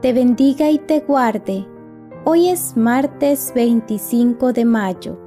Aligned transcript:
te 0.00 0.12
bendiga 0.12 0.70
y 0.70 0.78
te 0.78 1.00
guarde. 1.00 1.66
Hoy 2.24 2.48
es 2.48 2.76
martes 2.76 3.52
25 3.54 4.52
de 4.52 4.64
mayo. 4.64 5.18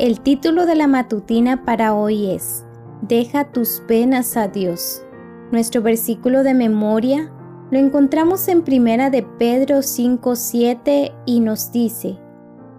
El 0.00 0.20
título 0.20 0.66
de 0.66 0.74
la 0.74 0.88
matutina 0.88 1.64
para 1.64 1.94
hoy 1.94 2.30
es 2.32 2.64
Deja 3.02 3.52
tus 3.52 3.82
penas 3.86 4.36
a 4.36 4.48
Dios. 4.48 5.04
Nuestro 5.52 5.80
versículo 5.82 6.42
de 6.42 6.54
memoria 6.54 7.32
lo 7.70 7.78
encontramos 7.78 8.48
en 8.48 8.62
Primera 8.62 9.10
de 9.10 9.22
Pedro 9.22 9.78
5:7 9.78 11.12
y 11.24 11.38
nos 11.38 11.70
dice: 11.70 12.18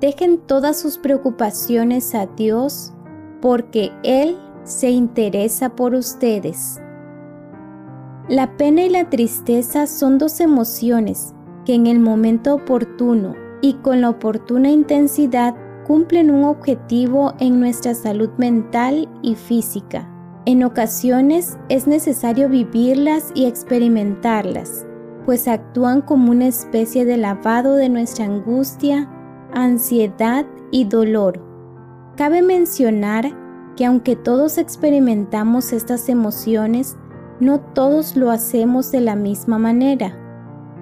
Dejen 0.02 0.39
todas 0.39 0.80
sus 0.80 0.98
preocupaciones 0.98 2.13
a 2.13 2.25
Dios, 2.25 2.94
porque 3.41 3.91
Él 4.03 4.38
se 4.63 4.89
interesa 4.89 5.70
por 5.77 5.95
ustedes. 5.95 6.81
La 8.30 8.55
pena 8.55 8.84
y 8.84 8.89
la 8.89 9.09
tristeza 9.09 9.88
son 9.88 10.17
dos 10.17 10.39
emociones 10.39 11.34
que 11.66 11.73
en 11.73 11.88
el 11.88 11.99
momento 11.99 12.55
oportuno 12.55 13.36
y 13.61 13.73
con 13.75 14.02
la 14.02 14.09
oportuna 14.09 14.69
intensidad 14.69 15.55
cumplen 15.86 16.31
un 16.31 16.45
objetivo 16.45 17.33
en 17.39 17.59
nuestra 17.59 17.95
salud 17.95 18.30
mental 18.38 19.09
y 19.22 19.36
física. 19.36 20.08
En 20.45 20.63
ocasiones 20.63 21.58
es 21.69 21.88
necesario 21.88 22.47
vivirlas 22.47 23.31
y 23.36 23.45
experimentarlas, 23.45 24.85
pues 25.25 25.47
actúan 25.47 26.02
como 26.02 26.31
una 26.31 26.47
especie 26.47 27.06
de 27.06 27.17
lavado 27.17 27.75
de 27.75 27.89
nuestra 27.89 28.25
angustia, 28.25 29.09
ansiedad 29.53 30.45
y 30.72 30.85
dolor. 30.85 31.44
Cabe 32.16 32.41
mencionar 32.41 33.38
que 33.75 33.85
aunque 33.85 34.16
todos 34.16 34.58
experimentamos 34.58 35.73
estas 35.73 36.09
emociones, 36.09 36.97
no 37.42 37.59
todos 37.59 38.16
lo 38.16 38.30
hacemos 38.30 38.92
de 38.92 39.02
la 39.02 39.16
misma 39.16 39.58
manera. 39.58 40.16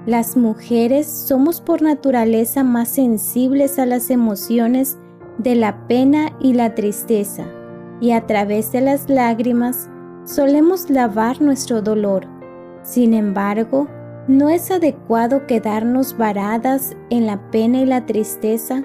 Las 0.06 0.36
mujeres 0.36 1.08
somos 1.08 1.62
por 1.62 1.82
naturaleza 1.82 2.66
más 2.66 2.90
sensibles 2.90 3.80
a 3.80 3.86
las 3.86 4.10
emociones 4.10 4.98
de 5.38 5.56
la 5.56 5.88
pena 5.88 6.36
y 6.42 6.54
la 6.54 6.76
tristeza, 6.76 7.46
y 8.02 8.12
a 8.12 8.28
través 8.28 8.74
de 8.74 8.82
las 8.82 9.10
lágrimas 9.10 9.90
solemos 10.26 10.90
lavar 10.90 11.42
nuestro 11.42 11.82
dolor. 11.82 12.28
Sin 12.84 13.14
embargo, 13.14 13.88
no 14.28 14.50
es 14.50 14.70
adecuado 14.70 15.48
quedarnos 15.48 16.18
varadas 16.18 16.96
en 17.10 17.26
la 17.26 17.40
pena 17.52 17.80
y 17.80 17.86
la 17.86 18.06
tristeza 18.06 18.84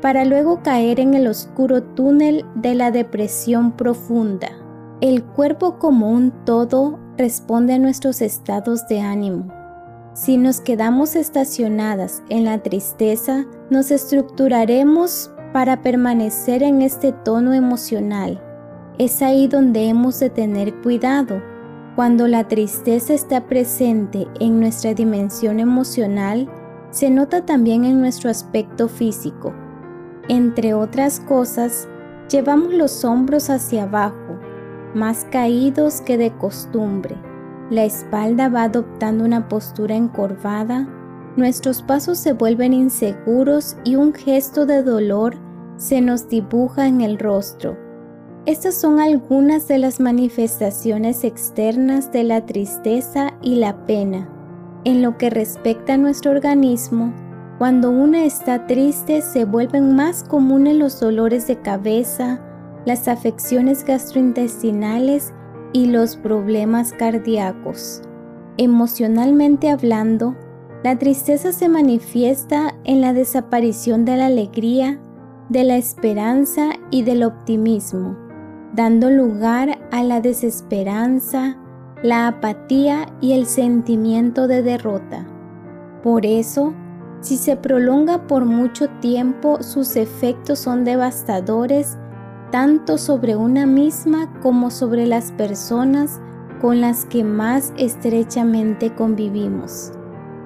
para 0.00 0.24
luego 0.24 0.62
caer 0.62 1.00
en 1.00 1.14
el 1.14 1.26
oscuro 1.26 1.82
túnel 1.82 2.44
de 2.54 2.76
la 2.76 2.92
depresión 2.92 3.72
profunda. 3.72 4.65
El 5.02 5.24
cuerpo 5.24 5.78
como 5.78 6.10
un 6.10 6.32
todo 6.46 6.98
responde 7.18 7.74
a 7.74 7.78
nuestros 7.78 8.22
estados 8.22 8.88
de 8.88 9.00
ánimo. 9.02 9.52
Si 10.14 10.38
nos 10.38 10.62
quedamos 10.62 11.16
estacionadas 11.16 12.22
en 12.30 12.46
la 12.46 12.62
tristeza, 12.62 13.44
nos 13.68 13.90
estructuraremos 13.90 15.30
para 15.52 15.82
permanecer 15.82 16.62
en 16.62 16.80
este 16.80 17.12
tono 17.12 17.52
emocional. 17.52 18.42
Es 18.96 19.20
ahí 19.20 19.48
donde 19.48 19.86
hemos 19.86 20.18
de 20.18 20.30
tener 20.30 20.74
cuidado. 20.80 21.42
Cuando 21.94 22.26
la 22.26 22.48
tristeza 22.48 23.12
está 23.12 23.46
presente 23.46 24.26
en 24.40 24.60
nuestra 24.60 24.94
dimensión 24.94 25.60
emocional, 25.60 26.48
se 26.88 27.10
nota 27.10 27.44
también 27.44 27.84
en 27.84 28.00
nuestro 28.00 28.30
aspecto 28.30 28.88
físico. 28.88 29.52
Entre 30.30 30.72
otras 30.72 31.20
cosas, 31.20 31.86
llevamos 32.30 32.72
los 32.72 33.04
hombros 33.04 33.50
hacia 33.50 33.82
abajo, 33.82 34.35
más 34.96 35.26
caídos 35.30 36.00
que 36.00 36.18
de 36.18 36.32
costumbre. 36.32 37.14
La 37.70 37.84
espalda 37.84 38.48
va 38.48 38.64
adoptando 38.64 39.24
una 39.24 39.48
postura 39.48 39.94
encorvada, 39.94 40.88
nuestros 41.36 41.82
pasos 41.82 42.18
se 42.18 42.32
vuelven 42.32 42.72
inseguros 42.72 43.76
y 43.84 43.96
un 43.96 44.14
gesto 44.14 44.66
de 44.66 44.82
dolor 44.82 45.36
se 45.76 46.00
nos 46.00 46.28
dibuja 46.28 46.86
en 46.86 47.02
el 47.02 47.18
rostro. 47.18 47.76
Estas 48.46 48.74
son 48.74 49.00
algunas 49.00 49.68
de 49.68 49.78
las 49.78 50.00
manifestaciones 50.00 51.24
externas 51.24 52.10
de 52.12 52.24
la 52.24 52.46
tristeza 52.46 53.34
y 53.42 53.56
la 53.56 53.84
pena. 53.86 54.28
En 54.84 55.02
lo 55.02 55.18
que 55.18 55.30
respecta 55.30 55.94
a 55.94 55.98
nuestro 55.98 56.30
organismo, 56.30 57.12
cuando 57.58 57.90
una 57.90 58.24
está 58.24 58.66
triste 58.66 59.20
se 59.20 59.44
vuelven 59.44 59.96
más 59.96 60.22
comunes 60.22 60.76
los 60.76 61.00
dolores 61.00 61.48
de 61.48 61.60
cabeza, 61.60 62.40
las 62.86 63.08
afecciones 63.08 63.84
gastrointestinales 63.84 65.34
y 65.74 65.86
los 65.86 66.16
problemas 66.16 66.94
cardíacos. 66.94 68.00
Emocionalmente 68.56 69.68
hablando, 69.70 70.34
la 70.82 70.96
tristeza 70.96 71.52
se 71.52 71.68
manifiesta 71.68 72.74
en 72.84 73.00
la 73.02 73.12
desaparición 73.12 74.04
de 74.06 74.16
la 74.16 74.26
alegría, 74.26 75.00
de 75.48 75.64
la 75.64 75.76
esperanza 75.76 76.70
y 76.90 77.02
del 77.02 77.24
optimismo, 77.24 78.16
dando 78.72 79.10
lugar 79.10 79.78
a 79.90 80.02
la 80.02 80.20
desesperanza, 80.20 81.58
la 82.02 82.28
apatía 82.28 83.06
y 83.20 83.32
el 83.32 83.46
sentimiento 83.46 84.46
de 84.46 84.62
derrota. 84.62 85.26
Por 86.02 86.24
eso, 86.24 86.72
si 87.20 87.36
se 87.36 87.56
prolonga 87.56 88.26
por 88.28 88.44
mucho 88.44 88.88
tiempo, 89.00 89.62
sus 89.62 89.96
efectos 89.96 90.60
son 90.60 90.84
devastadores 90.84 91.98
tanto 92.56 92.96
sobre 92.96 93.36
una 93.36 93.66
misma 93.66 94.32
como 94.40 94.70
sobre 94.70 95.04
las 95.04 95.30
personas 95.32 96.22
con 96.62 96.80
las 96.80 97.04
que 97.04 97.22
más 97.22 97.74
estrechamente 97.76 98.94
convivimos. 98.94 99.92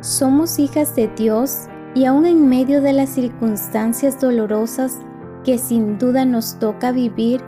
Somos 0.01 0.59
hijas 0.59 0.97
de 0.97 1.07
Dios 1.17 1.69
y 1.95 2.07
aún 2.07 2.27
en 2.27 2.49
medio 2.49 2.83
de 2.83 2.95
las 2.95 3.11
circunstancias 3.11 4.21
dolorosas 4.21 4.99
que 5.45 5.57
sin 5.57 5.99
duda 5.99 6.25
nos 6.25 6.59
toca 6.59 6.91
vivir, 6.91 7.43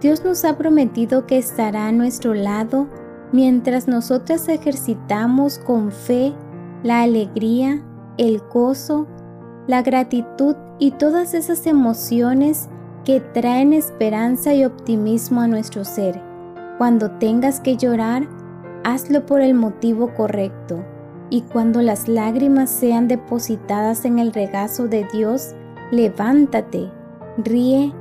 Dios 0.00 0.24
nos 0.24 0.44
ha 0.44 0.58
prometido 0.58 1.24
que 1.28 1.38
estará 1.38 1.86
a 1.86 1.92
nuestro 1.92 2.34
lado 2.34 2.88
mientras 3.30 3.86
nosotras 3.86 4.48
ejercitamos 4.48 5.60
con 5.60 5.92
fe 5.92 6.34
la 6.82 7.02
alegría, 7.02 7.80
el 8.18 8.40
gozo, 8.52 9.06
la 9.68 9.82
gratitud 9.82 10.56
y 10.80 10.90
todas 10.90 11.32
esas 11.32 11.64
emociones 11.68 12.68
que 13.04 13.20
traen 13.20 13.72
esperanza 13.72 14.54
y 14.54 14.64
optimismo 14.64 15.40
a 15.40 15.46
nuestro 15.46 15.84
ser. 15.84 16.20
Cuando 16.78 17.10
tengas 17.12 17.60
que 17.60 17.76
llorar, 17.76 18.26
hazlo 18.84 19.26
por 19.26 19.40
el 19.40 19.54
motivo 19.54 20.14
correcto. 20.14 20.84
Y 21.28 21.42
cuando 21.42 21.82
las 21.82 22.08
lágrimas 22.08 22.70
sean 22.70 23.06
depositadas 23.06 24.04
en 24.04 24.18
el 24.18 24.32
regazo 24.32 24.88
de 24.88 25.06
Dios, 25.12 25.54
levántate, 25.90 26.90
ríe, 27.38 27.92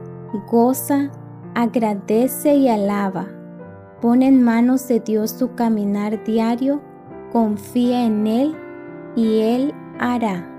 goza, 0.49 1.11
agradece 1.53 2.55
y 2.55 2.69
alaba. 2.69 3.27
Pon 4.01 4.23
en 4.23 4.41
manos 4.41 4.87
de 4.87 4.99
Dios 4.99 5.37
tu 5.37 5.55
caminar 5.55 6.23
diario, 6.23 6.81
confía 7.31 8.05
en 8.05 8.25
Él 8.27 8.55
y 9.15 9.41
Él 9.41 9.73
hará. 9.99 10.58